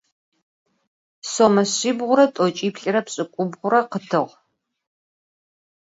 [1.31, 4.35] Сомэ шъибгъурэ тlокlиплlрэ пшlыкlубгъурэ къытыгъ